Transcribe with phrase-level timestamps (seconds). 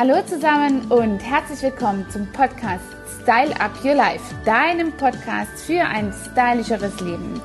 [0.00, 2.82] Hallo zusammen und herzlich willkommen zum Podcast
[3.20, 7.38] Style Up Your Life, deinem Podcast für ein stylischeres Leben.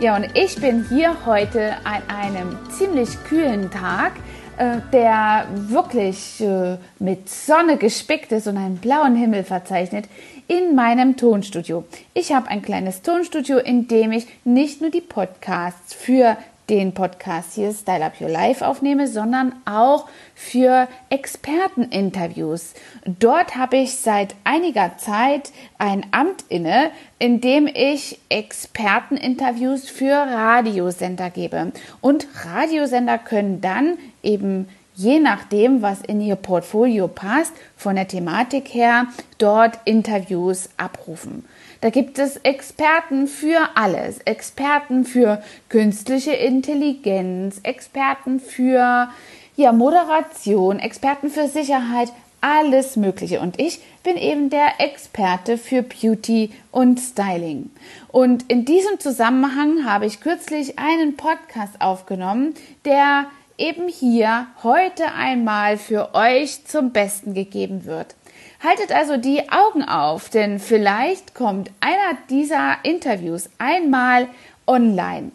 [0.00, 4.14] Ja, und ich bin hier heute an einem ziemlich kühlen Tag,
[4.56, 10.06] äh, der wirklich äh, mit Sonne gespickt ist und einen blauen Himmel verzeichnet,
[10.48, 11.84] in meinem Tonstudio.
[12.12, 16.36] Ich habe ein kleines Tonstudio, in dem ich nicht nur die Podcasts für
[16.70, 20.06] den Podcast hier Style Up Your Life aufnehme, sondern auch
[20.36, 22.74] für Experteninterviews.
[23.04, 31.30] Dort habe ich seit einiger Zeit ein Amt inne, in dem ich Experteninterviews für Radiosender
[31.30, 31.72] gebe.
[32.00, 38.72] Und Radiosender können dann eben je nachdem, was in Ihr Portfolio passt, von der Thematik
[38.74, 39.06] her,
[39.38, 41.44] dort Interviews abrufen.
[41.80, 44.18] Da gibt es Experten für alles.
[44.18, 49.08] Experten für künstliche Intelligenz, Experten für
[49.56, 53.40] ja, Moderation, Experten für Sicherheit, alles Mögliche.
[53.40, 57.70] Und ich bin eben der Experte für Beauty und Styling.
[58.08, 63.26] Und in diesem Zusammenhang habe ich kürzlich einen Podcast aufgenommen, der
[63.58, 68.14] eben hier heute einmal für euch zum Besten gegeben wird.
[68.62, 74.28] Haltet also die Augen auf, denn vielleicht kommt einer dieser Interviews einmal
[74.66, 75.32] online.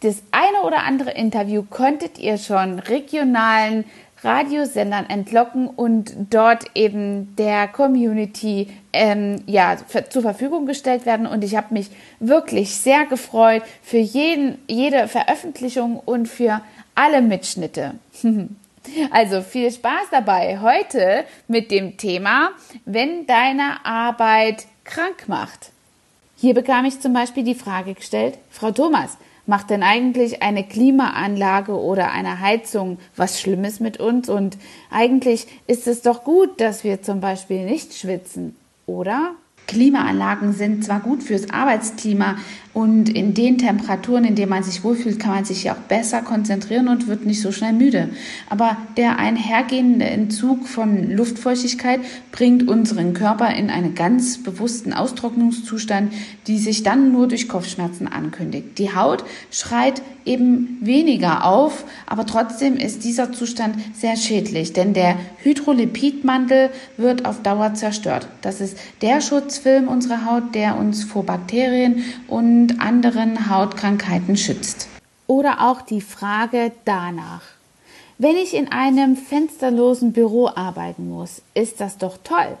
[0.00, 3.84] Das eine oder andere Interview könntet ihr schon regionalen
[4.22, 9.76] Radiosendern entlocken und dort eben der Community ähm, ja,
[10.10, 11.26] zur Verfügung gestellt werden.
[11.26, 11.88] Und ich habe mich
[12.20, 16.60] wirklich sehr gefreut für jeden, jede Veröffentlichung und für
[16.94, 17.94] alle Mitschnitte.
[19.10, 22.50] Also viel Spaß dabei heute mit dem Thema,
[22.84, 25.70] wenn deine Arbeit krank macht.
[26.36, 31.72] Hier bekam ich zum Beispiel die Frage gestellt, Frau Thomas, macht denn eigentlich eine Klimaanlage
[31.72, 34.28] oder eine Heizung was Schlimmes mit uns?
[34.28, 34.58] Und
[34.90, 39.32] eigentlich ist es doch gut, dass wir zum Beispiel nicht schwitzen, oder?
[39.68, 42.36] Klimaanlagen sind zwar gut fürs Arbeitsklima
[42.78, 46.22] und in den Temperaturen, in denen man sich wohlfühlt, kann man sich ja auch besser
[46.22, 48.10] konzentrieren und wird nicht so schnell müde.
[48.48, 56.12] Aber der einhergehende Entzug von Luftfeuchtigkeit bringt unseren Körper in einen ganz bewussten Austrocknungszustand,
[56.46, 58.78] die sich dann nur durch Kopfschmerzen ankündigt.
[58.78, 65.16] Die Haut schreit eben weniger auf, aber trotzdem ist dieser Zustand sehr schädlich, denn der
[65.42, 68.28] Hydrolipidmantel wird auf Dauer zerstört.
[68.42, 69.20] Das ist der
[69.58, 74.88] Schutzfilm unserer Haut, der uns vor Bakterien und anderen Hautkrankheiten schützt.
[75.26, 77.42] Oder auch die Frage danach.
[78.18, 82.56] Wenn ich in einem fensterlosen Büro arbeiten muss, ist das doch toll.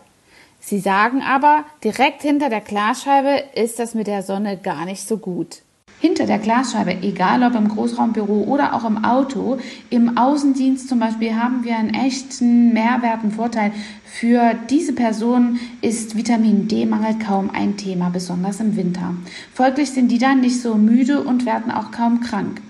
[0.60, 5.18] Sie sagen aber, direkt hinter der Glasscheibe ist das mit der Sonne gar nicht so
[5.18, 5.62] gut
[6.00, 9.58] hinter der Glasscheibe, egal ob im Großraumbüro oder auch im Auto,
[9.90, 13.72] im Außendienst zum Beispiel, haben wir einen echten Mehrwert, einen Vorteil.
[14.04, 19.14] Für diese Person ist Vitamin D-Mangel kaum ein Thema, besonders im Winter.
[19.52, 22.60] Folglich sind die dann nicht so müde und werden auch kaum krank.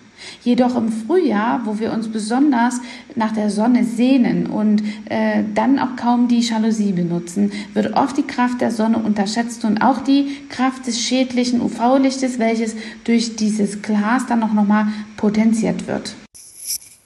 [0.42, 2.80] Jedoch im Frühjahr, wo wir uns besonders
[3.14, 8.26] nach der Sonne sehnen und äh, dann auch kaum die Jalousie benutzen, wird oft die
[8.26, 14.26] Kraft der Sonne unterschätzt und auch die Kraft des schädlichen UV-Lichtes, welches durch dieses Glas
[14.26, 14.86] dann auch nochmal
[15.16, 16.14] potenziert wird.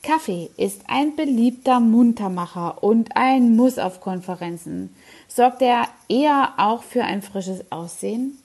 [0.03, 4.91] Kaffee ist ein beliebter Muntermacher und ein Muss auf Konferenzen.
[5.29, 8.37] Sorgt er eher auch für ein frisches Aussehen?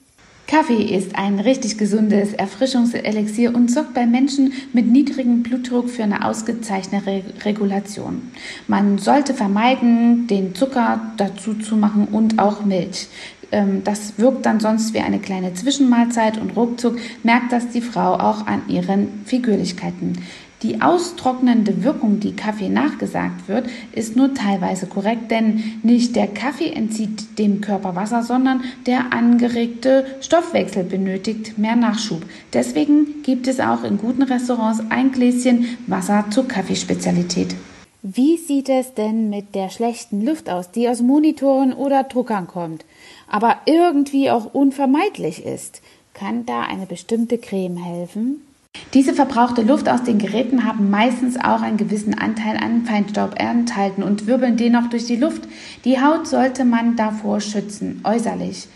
[0.48, 6.24] Kaffee ist ein richtig gesundes Erfrischungselixier und sorgt bei Menschen mit niedrigem Blutdruck für eine
[6.24, 8.32] ausgezeichnete Regulation.
[8.66, 13.08] Man sollte vermeiden, den Zucker dazu zu machen und auch Milch.
[13.52, 18.14] Ähm, das wirkt dann sonst wie eine kleine Zwischenmahlzeit und ruckzuck merkt das die Frau
[18.14, 20.18] auch an ihren Figürlichkeiten.
[20.64, 26.72] Die austrocknende Wirkung, die Kaffee nachgesagt wird, ist nur teilweise korrekt, denn nicht der Kaffee
[26.72, 32.24] entzieht dem Körper Wasser, sondern der angeregte Stoffwechsel benötigt mehr Nachschub.
[32.54, 37.56] Deswegen gibt es auch in guten Restaurants ein Gläschen Wasser zur Kaffeespezialität.
[38.02, 42.84] Wie sieht es denn mit der schlechten Luft aus, die aus Monitoren oder Druckern kommt,
[43.30, 45.84] aber irgendwie auch unvermeidlich ist?
[46.16, 48.47] Kann da eine bestimmte Creme helfen?
[48.94, 54.04] Diese verbrauchte Luft aus den Geräten haben meistens auch einen gewissen Anteil an Feinstaub enthalten
[54.04, 55.44] und wirbeln dennoch durch die Luft.
[55.86, 58.68] Die Haut sollte man davor schützen, äußerlich.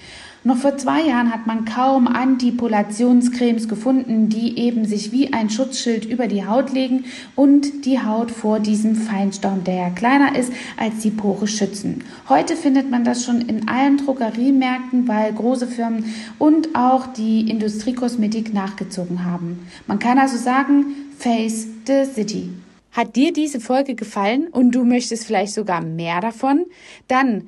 [0.44, 6.04] Noch vor zwei Jahren hat man kaum Antipolationscremes gefunden, die eben sich wie ein Schutzschild
[6.06, 7.06] über die Haut legen
[7.36, 12.04] und die Haut vor diesem Feinstaub, der ja kleiner ist als die Pore, schützen.
[12.28, 16.06] Heute findet man das schon in allen Drogeriemärkten, weil große Firmen
[16.40, 19.68] und auch die Industriekosmetik nachgezogen haben.
[19.86, 20.88] Man kann also sagen,
[21.20, 22.50] Face the City.
[22.94, 26.66] Hat dir diese Folge gefallen und du möchtest vielleicht sogar mehr davon?
[27.08, 27.48] Dann